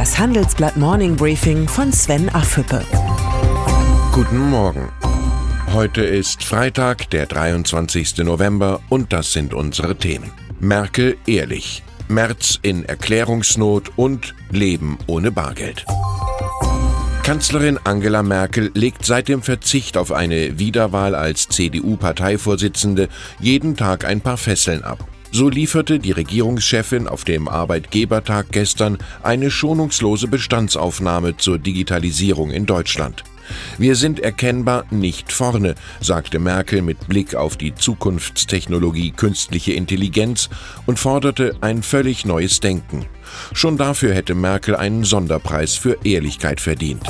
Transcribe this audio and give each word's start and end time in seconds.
Das 0.00 0.18
Handelsblatt 0.18 0.78
Morning 0.78 1.14
Briefing 1.14 1.68
von 1.68 1.92
Sven 1.92 2.30
Affüppe. 2.30 2.82
Guten 4.14 4.48
Morgen. 4.48 4.88
Heute 5.74 6.00
ist 6.00 6.42
Freitag, 6.42 7.10
der 7.10 7.26
23. 7.26 8.16
November 8.24 8.80
und 8.88 9.12
das 9.12 9.34
sind 9.34 9.52
unsere 9.52 9.96
Themen. 9.96 10.30
Merkel 10.58 11.18
ehrlich, 11.26 11.82
März 12.08 12.58
in 12.62 12.86
Erklärungsnot 12.86 13.90
und 13.96 14.34
Leben 14.50 14.96
ohne 15.06 15.32
Bargeld. 15.32 15.84
Kanzlerin 17.22 17.78
Angela 17.84 18.22
Merkel 18.22 18.70
legt 18.72 19.04
seit 19.04 19.28
dem 19.28 19.42
Verzicht 19.42 19.98
auf 19.98 20.12
eine 20.12 20.58
Wiederwahl 20.58 21.14
als 21.14 21.46
CDU-Parteivorsitzende 21.48 23.10
jeden 23.38 23.76
Tag 23.76 24.06
ein 24.06 24.22
paar 24.22 24.38
Fesseln 24.38 24.82
ab. 24.82 25.06
So 25.32 25.48
lieferte 25.48 26.00
die 26.00 26.10
Regierungschefin 26.10 27.06
auf 27.06 27.24
dem 27.24 27.48
Arbeitgebertag 27.48 28.46
gestern 28.50 28.98
eine 29.22 29.50
schonungslose 29.50 30.26
Bestandsaufnahme 30.26 31.36
zur 31.36 31.58
Digitalisierung 31.58 32.50
in 32.50 32.66
Deutschland. 32.66 33.22
Wir 33.78 33.96
sind 33.96 34.20
erkennbar 34.20 34.84
nicht 34.90 35.32
vorne, 35.32 35.74
sagte 36.00 36.38
Merkel 36.38 36.82
mit 36.82 37.08
Blick 37.08 37.34
auf 37.34 37.56
die 37.56 37.74
Zukunftstechnologie 37.74 39.12
künstliche 39.12 39.72
Intelligenz 39.72 40.50
und 40.86 40.98
forderte 40.98 41.56
ein 41.60 41.82
völlig 41.82 42.24
neues 42.24 42.60
Denken. 42.60 43.06
Schon 43.52 43.76
dafür 43.76 44.14
hätte 44.14 44.34
Merkel 44.34 44.76
einen 44.76 45.04
Sonderpreis 45.04 45.76
für 45.76 45.98
Ehrlichkeit 46.04 46.60
verdient. 46.60 47.06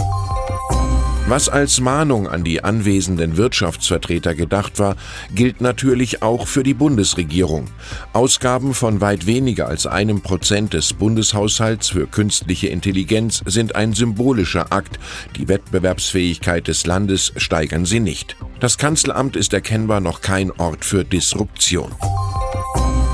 Was 1.29 1.48
als 1.48 1.80
Mahnung 1.80 2.27
an 2.29 2.42
die 2.42 2.65
anwesenden 2.65 3.37
Wirtschaftsvertreter 3.37 4.34
gedacht 4.34 4.78
war, 4.80 4.97
gilt 5.33 5.61
natürlich 5.61 6.23
auch 6.23 6.48
für 6.48 6.65
die 6.65 6.74
Bundesregierung. 6.74 7.69
Ausgaben 8.12 8.74
von 8.74 9.01
weit 9.01 9.27
weniger 9.27 9.69
als 9.69 9.87
einem 9.87 10.23
Prozent 10.23 10.75
des 10.75 10.92
Bundeshaushalts 10.92 11.91
für 11.91 12.09
künstliche 12.09 12.66
Intelligenz 12.66 13.42
sind 13.47 13.77
ein 13.77 13.92
symbolischer 13.92 14.72
Akt. 14.72 14.98
Die 15.36 15.47
Wettbewerbsfähigkeit 15.47 16.67
des 16.67 16.84
Landes 16.84 17.33
steigern 17.37 17.87
sie 17.87 18.00
nicht. 18.00 18.37
Das 18.59 18.77
Kanzleramt 18.77 19.37
ist 19.37 19.53
erkennbar 19.53 20.00
noch 20.00 20.22
kein 20.22 20.50
Ort 20.50 20.84
für 20.84 21.05
Disruption. 21.05 21.92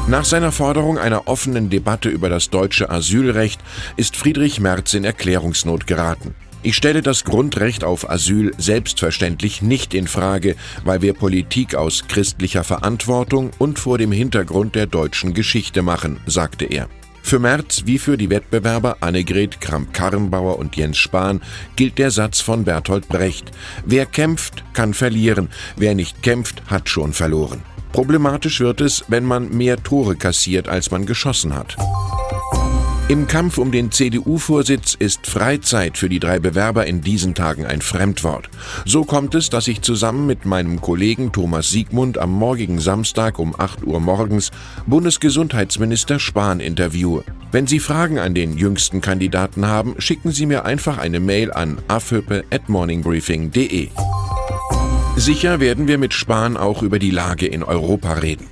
Nach 0.08 0.24
seiner 0.24 0.52
Forderung 0.52 0.98
einer 0.98 1.26
offenen 1.26 1.68
Debatte 1.68 2.08
über 2.08 2.28
das 2.28 2.48
deutsche 2.48 2.90
Asylrecht 2.90 3.60
ist 3.96 4.16
Friedrich 4.16 4.60
Merz 4.60 4.94
in 4.94 5.02
Erklärungsnot 5.02 5.88
geraten. 5.88 6.36
Ich 6.62 6.76
stelle 6.76 7.02
das 7.02 7.24
Grundrecht 7.24 7.82
auf 7.82 8.08
Asyl 8.08 8.52
selbstverständlich 8.56 9.62
nicht 9.62 9.94
in 9.94 10.06
Frage, 10.06 10.54
weil 10.84 11.02
wir 11.02 11.12
Politik 11.12 11.74
aus 11.74 12.06
christlicher 12.06 12.62
Verantwortung 12.62 13.50
und 13.58 13.80
vor 13.80 13.98
dem 13.98 14.12
Hintergrund 14.12 14.76
der 14.76 14.86
deutschen 14.86 15.34
Geschichte 15.34 15.82
machen, 15.82 16.20
sagte 16.26 16.66
er. 16.66 16.88
Für 17.22 17.40
Merz 17.40 17.82
wie 17.86 17.98
für 17.98 18.16
die 18.16 18.30
Wettbewerber 18.30 18.98
Annegret 19.00 19.60
Kramp-Karrenbauer 19.60 20.60
und 20.60 20.76
Jens 20.76 20.98
Spahn 20.98 21.40
gilt 21.74 21.98
der 21.98 22.12
Satz 22.12 22.40
von 22.40 22.62
Bertolt 22.62 23.08
Brecht. 23.08 23.50
Wer 23.84 24.06
kämpft, 24.06 24.62
kann 24.72 24.94
verlieren, 24.94 25.48
wer 25.76 25.96
nicht 25.96 26.22
kämpft, 26.22 26.62
hat 26.68 26.88
schon 26.88 27.12
verloren. 27.12 27.62
Problematisch 27.96 28.60
wird 28.60 28.82
es, 28.82 29.04
wenn 29.08 29.24
man 29.24 29.56
mehr 29.56 29.82
Tore 29.82 30.16
kassiert, 30.16 30.68
als 30.68 30.90
man 30.90 31.06
geschossen 31.06 31.54
hat. 31.54 31.78
Im 33.08 33.26
Kampf 33.26 33.56
um 33.56 33.72
den 33.72 33.90
CDU-Vorsitz 33.90 34.94
ist 34.98 35.26
Freizeit 35.26 35.96
für 35.96 36.10
die 36.10 36.20
drei 36.20 36.38
Bewerber 36.38 36.86
in 36.86 37.00
diesen 37.00 37.34
Tagen 37.34 37.64
ein 37.64 37.80
Fremdwort. 37.80 38.50
So 38.84 39.04
kommt 39.04 39.34
es, 39.34 39.48
dass 39.48 39.66
ich 39.66 39.80
zusammen 39.80 40.26
mit 40.26 40.44
meinem 40.44 40.82
Kollegen 40.82 41.32
Thomas 41.32 41.70
Siegmund 41.70 42.18
am 42.18 42.32
morgigen 42.32 42.80
Samstag 42.80 43.38
um 43.38 43.58
8 43.58 43.82
Uhr 43.84 43.98
morgens 43.98 44.50
Bundesgesundheitsminister 44.86 46.18
Spahn 46.18 46.60
interviewe. 46.60 47.24
Wenn 47.50 47.66
Sie 47.66 47.80
Fragen 47.80 48.18
an 48.18 48.34
den 48.34 48.58
jüngsten 48.58 49.00
Kandidaten 49.00 49.68
haben, 49.68 49.94
schicken 49.96 50.32
Sie 50.32 50.44
mir 50.44 50.66
einfach 50.66 50.98
eine 50.98 51.20
Mail 51.20 51.50
an 51.50 51.78
afhüppe@morningbriefing.de. 51.88 53.88
Sicher 55.18 55.60
werden 55.60 55.88
wir 55.88 55.96
mit 55.96 56.12
Spahn 56.12 56.58
auch 56.58 56.82
über 56.82 56.98
die 56.98 57.10
Lage 57.10 57.46
in 57.46 57.62
Europa 57.62 58.12
reden. 58.12 58.46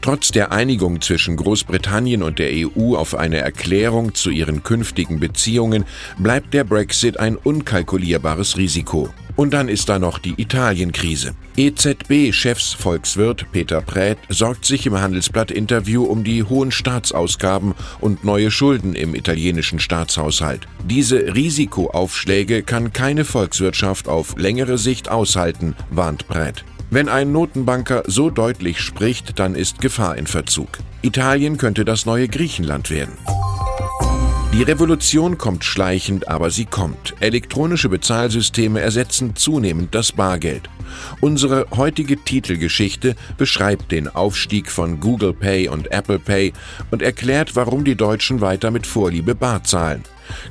Trotz 0.00 0.32
der 0.32 0.52
Einigung 0.52 1.00
zwischen 1.00 1.36
Großbritannien 1.36 2.22
und 2.22 2.38
der 2.38 2.50
EU 2.52 2.96
auf 2.96 3.14
eine 3.14 3.38
Erklärung 3.38 4.14
zu 4.14 4.30
ihren 4.30 4.62
künftigen 4.62 5.20
Beziehungen 5.20 5.84
bleibt 6.18 6.54
der 6.54 6.64
Brexit 6.64 7.18
ein 7.18 7.36
unkalkulierbares 7.36 8.56
Risiko. 8.56 9.08
Und 9.38 9.54
dann 9.54 9.68
ist 9.68 9.88
da 9.88 10.00
noch 10.00 10.18
die 10.18 10.34
Italienkrise. 10.36 11.32
EZB-Chefsvolkswirt 11.56 13.46
Peter 13.52 13.80
Prät 13.80 14.18
sorgt 14.28 14.64
sich 14.64 14.84
im 14.84 15.00
Handelsblatt-Interview 15.00 16.02
um 16.02 16.24
die 16.24 16.42
hohen 16.42 16.72
Staatsausgaben 16.72 17.74
und 18.00 18.24
neue 18.24 18.50
Schulden 18.50 18.96
im 18.96 19.14
italienischen 19.14 19.78
Staatshaushalt. 19.78 20.66
Diese 20.84 21.36
Risikoaufschläge 21.36 22.64
kann 22.64 22.92
keine 22.92 23.24
Volkswirtschaft 23.24 24.08
auf 24.08 24.36
längere 24.36 24.76
Sicht 24.76 25.08
aushalten, 25.08 25.76
warnt 25.90 26.26
Prät. 26.26 26.64
Wenn 26.90 27.10
ein 27.10 27.32
Notenbanker 27.32 28.04
so 28.06 28.30
deutlich 28.30 28.80
spricht, 28.80 29.38
dann 29.38 29.54
ist 29.54 29.80
Gefahr 29.82 30.16
in 30.16 30.26
Verzug. 30.26 30.78
Italien 31.02 31.58
könnte 31.58 31.84
das 31.84 32.06
neue 32.06 32.28
Griechenland 32.28 32.90
werden. 32.90 33.12
Die 34.54 34.62
Revolution 34.62 35.36
kommt 35.36 35.64
schleichend, 35.64 36.28
aber 36.28 36.50
sie 36.50 36.64
kommt. 36.64 37.14
Elektronische 37.20 37.90
Bezahlsysteme 37.90 38.80
ersetzen 38.80 39.36
zunehmend 39.36 39.94
das 39.94 40.12
Bargeld. 40.12 40.70
Unsere 41.20 41.66
heutige 41.76 42.16
Titelgeschichte 42.16 43.16
beschreibt 43.36 43.92
den 43.92 44.08
Aufstieg 44.08 44.70
von 44.70 45.00
Google 45.00 45.32
Pay 45.32 45.68
und 45.68 45.92
Apple 45.92 46.18
Pay 46.18 46.52
und 46.90 47.02
erklärt, 47.02 47.56
warum 47.56 47.84
die 47.84 47.96
Deutschen 47.96 48.40
weiter 48.40 48.70
mit 48.70 48.86
Vorliebe 48.86 49.34
bar 49.34 49.64
zahlen. 49.64 50.04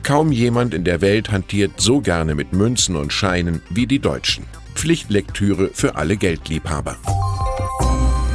Kaum 0.04 0.32
jemand 0.32 0.74
in 0.74 0.84
der 0.84 1.02
Welt 1.02 1.32
hantiert 1.32 1.74
so 1.78 2.02
gerne 2.02 2.36
mit 2.36 2.54
Münzen 2.54 2.96
und 2.96 3.14
Scheinen 3.14 3.62
wie 3.70 3.88
die 3.88 4.00
Deutschen. 4.00 4.46
Pflichtlektüre 4.76 5.72
für 5.74 5.96
alle 5.96 6.18
Geldliebhaber. 6.18 6.98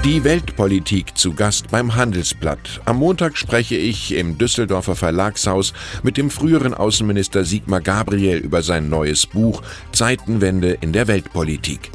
Die 0.05 0.25
Weltpolitik 0.25 1.17
zu 1.17 1.33
Gast 1.33 1.69
beim 1.71 1.95
Handelsblatt. 1.95 2.81
Am 2.87 2.97
Montag 2.97 3.39
spreche 3.39 3.77
ich 3.77 4.13
im 4.13 4.37
Düsseldorfer 4.37 4.97
Verlagshaus 4.97 5.75
mit 6.03 6.17
dem 6.17 6.29
früheren 6.29 6.75
Außenminister 6.75 7.45
Sigmar 7.45 7.81
Gabriel 7.81 8.39
über 8.39 8.63
sein 8.63 8.89
neues 8.89 9.27
Buch 9.27 9.63
Zeitenwende 9.93 10.77
in 10.81 10.93
der 10.93 11.07
Weltpolitik. 11.07 11.93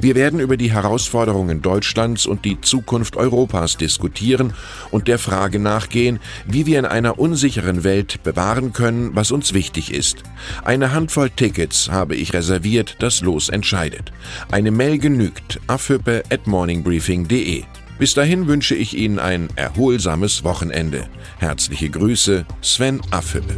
Wir 0.00 0.14
werden 0.14 0.40
über 0.40 0.56
die 0.56 0.72
Herausforderungen 0.72 1.62
Deutschlands 1.62 2.26
und 2.26 2.44
die 2.44 2.60
Zukunft 2.60 3.16
Europas 3.16 3.76
diskutieren 3.76 4.52
und 4.90 5.08
der 5.08 5.18
Frage 5.18 5.58
nachgehen, 5.58 6.20
wie 6.46 6.66
wir 6.66 6.78
in 6.78 6.84
einer 6.84 7.18
unsicheren 7.18 7.84
Welt 7.84 8.22
bewahren 8.22 8.72
können, 8.72 9.10
was 9.14 9.30
uns 9.30 9.52
wichtig 9.54 9.92
ist. 9.92 10.22
Eine 10.64 10.92
Handvoll 10.92 11.30
Tickets 11.30 11.90
habe 11.90 12.16
ich 12.16 12.32
reserviert, 12.32 12.96
das 13.00 13.20
Los 13.20 13.48
entscheidet. 13.48 14.12
Eine 14.50 14.70
Mail 14.70 14.98
genügt, 14.98 15.60
afhüppe 15.66 16.22
at 16.30 16.46
morningbriefing.de. 16.46 17.64
Bis 17.98 18.14
dahin 18.14 18.46
wünsche 18.46 18.76
ich 18.76 18.96
Ihnen 18.96 19.18
ein 19.18 19.48
erholsames 19.56 20.44
Wochenende. 20.44 21.08
Herzliche 21.38 21.90
Grüße, 21.90 22.46
Sven 22.62 23.00
Affüppe. 23.10 23.56